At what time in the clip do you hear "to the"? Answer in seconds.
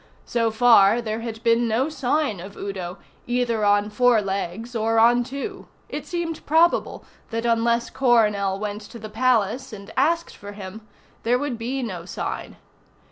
8.81-9.09